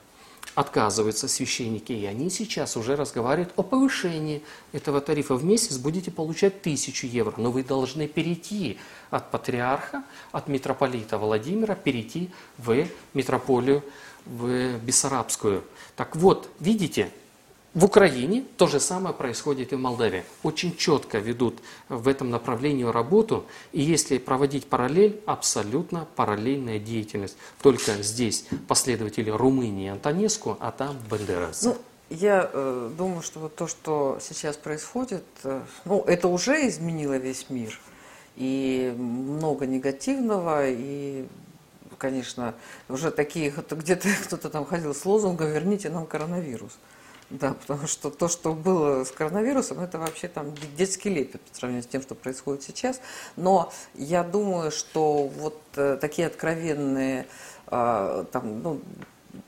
[0.55, 5.35] отказываются священники, и они сейчас уже разговаривают о повышении этого тарифа.
[5.35, 8.77] В месяц будете получать тысячу евро, но вы должны перейти
[9.09, 13.83] от патриарха, от митрополита Владимира, перейти в митрополию,
[14.25, 15.63] в Бессарабскую.
[15.95, 17.09] Так вот, видите,
[17.75, 20.23] В Украине то же самое происходит и в Молдавии.
[20.41, 23.45] Очень четко ведут в этом направлении работу.
[23.73, 27.37] И если проводить параллель, абсолютно параллельная деятельность.
[27.61, 31.61] Только здесь последователи Румынии Антонеску, а там Бендерас.
[31.61, 31.77] Ну,
[32.09, 37.51] я э, думаю, что вот то, что сейчас происходит, э, ну, это уже изменило весь
[37.51, 37.79] мир.
[38.35, 41.27] И много негативного, и,
[41.99, 42.55] конечно,
[42.87, 46.71] уже такие, где-то кто-то там ходил с лозунгом «Верните нам коронавирус».
[47.29, 51.83] Да, потому что то, что было с коронавирусом, это вообще там детский лепет по сравнению
[51.83, 52.99] с тем, что происходит сейчас.
[53.35, 57.27] Но я думаю, что вот э, такие откровенные,
[57.67, 58.81] э, там, ну,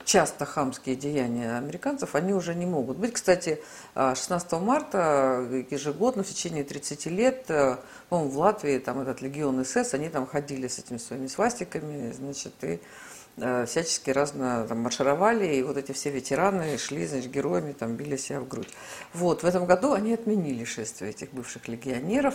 [0.04, 3.14] часто хамские деяния американцев, они уже не могут быть.
[3.14, 3.60] Кстати,
[3.94, 7.78] 16 марта ежегодно в течение 30 лет, э,
[8.08, 12.52] по-моему, в Латвии там этот легион СС, они там ходили с этими своими свастиками, значит,
[12.62, 12.80] и
[13.36, 18.40] всячески разно там, маршировали, и вот эти все ветераны шли, значит, героями, там, били себя
[18.40, 18.68] в грудь.
[19.14, 22.34] Вот, в этом году они отменили шествие этих бывших легионеров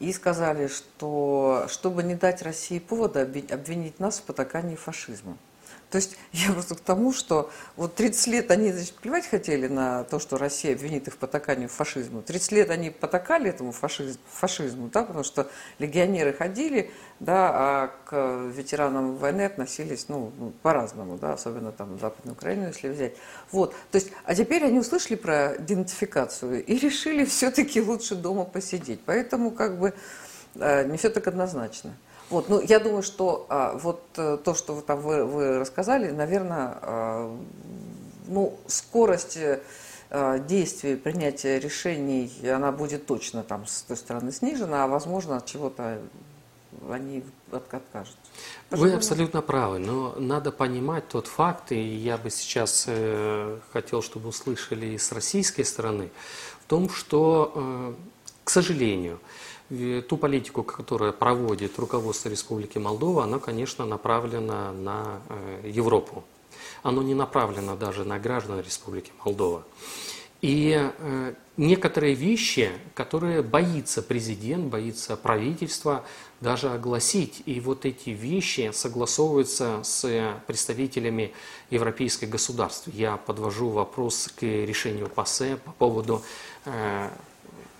[0.00, 5.36] и сказали, что чтобы не дать России повода обвинить нас в потакании фашизму.
[5.92, 10.04] То есть я просто к тому, что вот 30 лет они, значит, плевать хотели на
[10.04, 12.22] то, что Россия обвинит их в потакании фашизму.
[12.22, 16.90] 30 лет они потакали этому фашизму, фашизму да, потому что легионеры ходили,
[17.20, 22.88] да, а к ветеранам войны относились, ну, ну, по-разному, да, особенно там Западную Украину, если
[22.88, 23.14] взять.
[23.52, 29.00] Вот, то есть, а теперь они услышали про идентификацию и решили все-таки лучше дома посидеть.
[29.04, 29.92] Поэтому, как бы,
[30.54, 31.94] э, не все так однозначно.
[32.32, 36.10] Вот, ну, я думаю, что а, вот а, то, что вы, там вы, вы рассказали,
[36.10, 37.38] наверное, а,
[38.26, 39.38] ну, скорость
[40.08, 45.44] а, действий, принятия решений, она будет точно там с той стороны снижена, а возможно от
[45.44, 45.98] чего-то
[46.90, 48.16] они откажутся.
[48.70, 54.30] Вы абсолютно правы, но надо понимать тот факт, и я бы сейчас э, хотел, чтобы
[54.30, 56.10] услышали и с российской стороны,
[56.62, 57.94] в том, что, э,
[58.44, 59.20] к сожалению,
[60.08, 66.24] ту политику, которую проводит руководство Республики Молдова, она, конечно, направлена на э, Европу.
[66.82, 69.64] Оно не направлено даже на граждан Республики Молдова.
[70.42, 76.04] И э, некоторые вещи, которые боится президент, боится правительство
[76.40, 77.42] даже огласить.
[77.46, 81.32] И вот эти вещи согласовываются с представителями
[81.70, 82.88] европейских государств.
[82.92, 86.22] Я подвожу вопрос к решению ПАСЕ по поводу
[86.64, 87.08] э,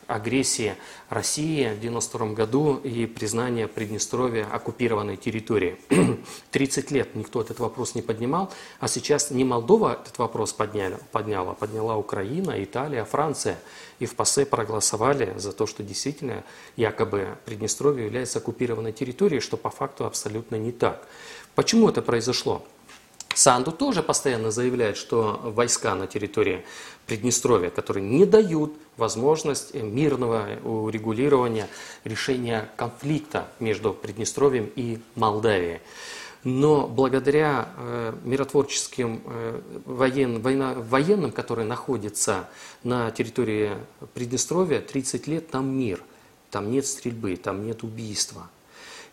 [0.07, 0.75] агрессии
[1.09, 5.77] России в 1992 году и признание Приднестровья оккупированной территории.
[6.51, 11.55] 30 лет никто этот вопрос не поднимал, а сейчас не Молдова этот вопрос подняла, подняла,
[11.55, 13.59] подняла Украина, Италия, Франция.
[13.99, 16.45] И в ПАСЕ проголосовали за то, что действительно
[16.77, 21.07] якобы Приднестровье является оккупированной территорией, что по факту абсолютно не так.
[21.55, 22.65] Почему это произошло?
[23.35, 26.65] Санду тоже постоянно заявляет, что войска на территории
[27.07, 31.69] Приднестровья, которые не дают возможность мирного урегулирования
[32.05, 35.81] решения конфликта между Приднестровьем и Молдавией.
[36.45, 42.49] Но благодаря э, миротворческим э, воен, война, военным, которые находятся
[42.83, 43.73] на территории
[44.15, 46.03] Приднестровья, 30 лет там мир,
[46.51, 48.49] там нет стрельбы, там нет убийства.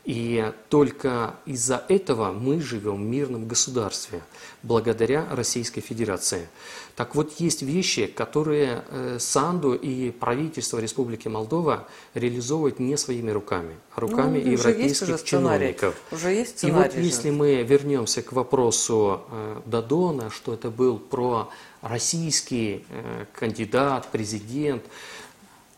[0.09, 4.23] И только из-за этого мы живем в мирном государстве,
[4.63, 6.47] благодаря Российской Федерации.
[6.95, 13.75] Так вот, есть вещи, которые э, Санду и правительство Республики Молдова реализовывают не своими руками,
[13.93, 15.95] а руками ну, европейских уже чиновников.
[16.11, 16.89] Уже есть сценарий.
[16.89, 21.51] И вот если мы вернемся к вопросу э, Дадона, что это был про
[21.83, 24.81] российский э, кандидат, президент,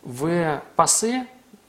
[0.04, 1.28] в ПАСЕ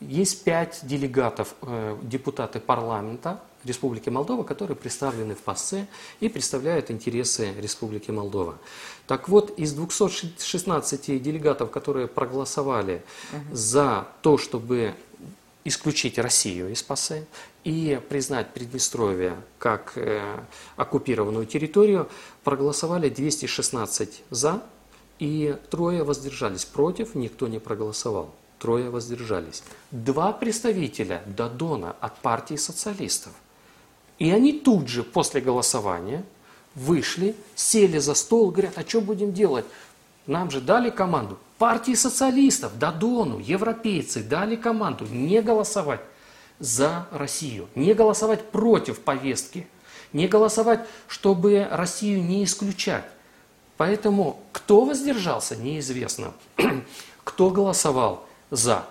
[0.09, 5.86] есть пять делегатов, э, депутаты парламента Республики Молдова, которые представлены в ПАСЕ
[6.20, 8.59] и представляют интересы Республики Молдова.
[9.07, 13.55] Так вот, из 216 делегатов, которые проголосовали угу.
[13.55, 14.94] за то, чтобы
[15.64, 17.24] исключить Россию из ПАСЕ
[17.62, 20.40] и признать Приднестровье как э,
[20.76, 22.09] оккупированную территорию,
[22.42, 24.62] проголосовали 216 за
[25.20, 29.64] и трое воздержались против, никто не проголосовал трое воздержались.
[29.90, 33.32] Два представителя Дадона от партии социалистов.
[34.20, 36.24] И они тут же после голосования
[36.76, 39.64] вышли, сели за стол, говорят, а что будем делать?
[40.28, 41.38] Нам же дали команду.
[41.58, 46.00] Партии социалистов, Дадону, европейцы дали команду не голосовать
[46.60, 49.66] за Россию, не голосовать против повестки,
[50.12, 53.06] не голосовать, чтобы Россию не исключать.
[53.76, 56.32] Поэтому кто воздержался, неизвестно.
[57.24, 58.84] Кто голосовал за.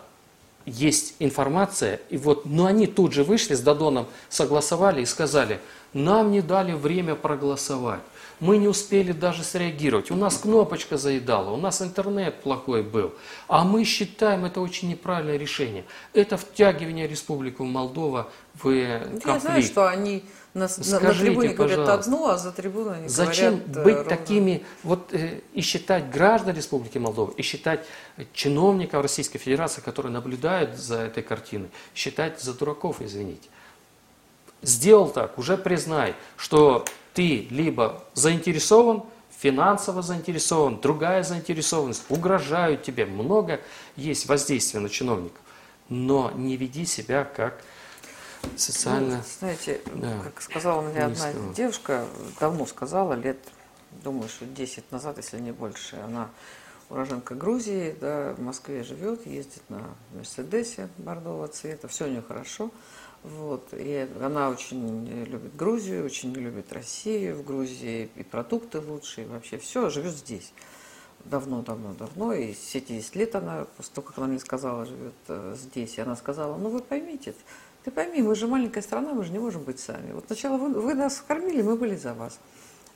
[0.66, 5.60] Есть информация, и вот, но они тут же вышли с Дадоном, согласовали и сказали,
[5.94, 8.02] Нам не дали время проголосовать.
[8.42, 10.10] Мы не успели даже среагировать.
[10.10, 13.14] У нас кнопочка заедала, у нас интернет плохой был.
[13.48, 15.86] А мы считаем это очень неправильное решение.
[16.14, 19.26] Это втягивание Республики Молдова в конфликт.
[19.28, 20.24] Я знаю, что они
[20.56, 24.10] на, Скажите, на трибуне говорят одно, а за трибуной они Зачем говорят быть ровно...
[24.10, 27.86] такими, вот э, и считать граждан Республики Молдова, и считать
[28.34, 33.48] чиновников Российской Федерации, которые наблюдают за этой картиной, считать за дураков, извините.
[34.62, 36.84] Сделал так, уже признай, что
[37.14, 39.04] ты либо заинтересован,
[39.38, 43.60] финансово заинтересован, другая заинтересованность, угрожают тебе, много
[43.96, 45.42] есть воздействия на чиновников,
[45.90, 47.64] но не веди себя как
[48.56, 49.18] социально...
[49.18, 52.06] Ну, знаете, да, как сказала мне одна девушка,
[52.40, 53.38] давно сказала, лет,
[54.04, 56.30] думаю, что 10 назад, если не больше, она
[56.90, 59.82] уроженка Грузии, да, в Москве живет, ездит на
[60.14, 62.70] Мерседесе бордового цвета, все у нее хорошо.
[63.24, 63.70] Вот.
[63.74, 67.36] И она очень любит Грузию, очень любит Россию.
[67.36, 70.54] В Грузии и продукты лучшие, и вообще все, живет здесь.
[71.26, 76.00] Давно-давно-давно, и все 10 лет она, после того, как она мне сказала, живет э, здесь,
[76.00, 77.36] и она сказала, ну вы поймите,
[77.84, 80.14] ты пойми, мы же маленькая страна, мы же не можем быть сами.
[80.14, 82.40] Вот сначала вы, вы нас кормили, мы были за вас.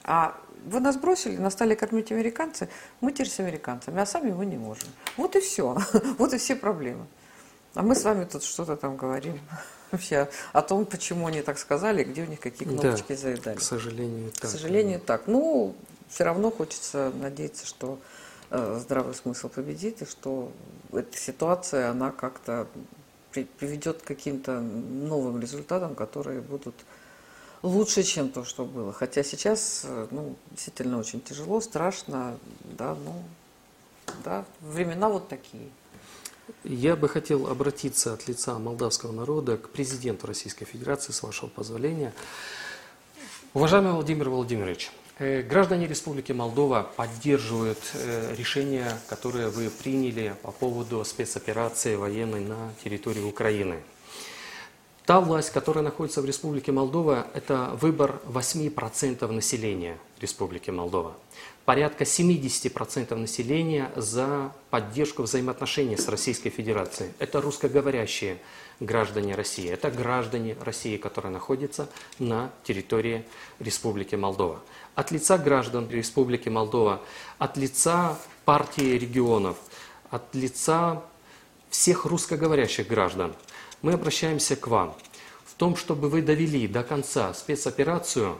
[0.03, 2.69] А вы нас бросили, нас стали кормить американцы,
[3.01, 4.89] мы теперь с американцами, а сами мы не можем.
[5.17, 5.77] Вот и все,
[6.17, 7.05] вот и все проблемы.
[7.75, 9.39] А мы с вами тут что-то там говорим
[9.91, 13.57] вообще о том, почему они так сказали, где у них какие кнопочки да, заедали.
[13.57, 14.41] К сожалению, так.
[14.41, 15.27] К сожалению, так.
[15.27, 15.75] Ну,
[16.07, 17.99] все равно хочется надеяться, что
[18.49, 20.51] э, здравый смысл победит, и что
[20.93, 22.67] эта ситуация, она как-то
[23.31, 26.75] приведет к каким-то новым результатам, которые будут
[27.61, 28.93] лучше, чем то, что было.
[28.93, 33.21] Хотя сейчас, э, ну, действительно очень тяжело, страшно, да, ну,
[34.23, 35.69] да, времена вот такие.
[36.63, 42.13] Я бы хотел обратиться от лица молдавского народа к президенту Российской Федерации, с вашего позволения.
[43.53, 51.03] Уважаемый Владимир Владимирович, э, граждане Республики Молдова поддерживают э, решение, которое вы приняли по поводу
[51.03, 53.79] спецоперации военной на территории Украины.
[55.05, 61.15] Та власть, которая находится в Республике Молдова, это выбор 8% населения Республики Молдова
[61.65, 67.11] порядка 70% населения за поддержку взаимоотношений с Российской Федерацией.
[67.19, 68.37] Это русскоговорящие
[68.79, 69.69] граждане России.
[69.69, 71.89] Это граждане России, которые находятся
[72.19, 73.25] на территории
[73.59, 74.61] Республики Молдова.
[74.93, 77.01] От лица граждан Республики Молдова,
[77.39, 79.57] от лица партии регионов,
[80.11, 81.03] от лица
[81.69, 83.35] всех русскоговорящих граждан
[83.81, 84.95] мы обращаемся к вам
[85.45, 88.37] в том, чтобы вы довели до конца спецоперацию,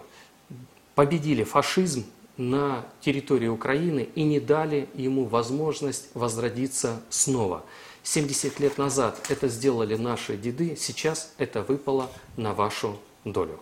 [0.95, 2.05] победили фашизм,
[2.37, 7.63] на территории Украины и не дали ему возможность возродиться снова.
[8.03, 13.59] 70 лет назад это сделали наши деды, сейчас это выпало на вашу долю.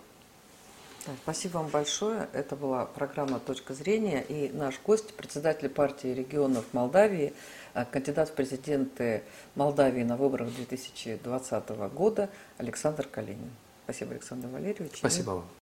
[1.22, 2.28] Спасибо вам большое.
[2.32, 7.34] Это была программа «Точка зрения» и наш гость, председатель партии регионов Молдавии,
[7.74, 9.22] э, кандидат в президенты
[9.54, 13.50] Молдавии на выборах 2020 года Александр Калинин.
[13.84, 14.96] Спасибо, Александр Валерьевич.
[14.96, 15.63] Спасибо вам.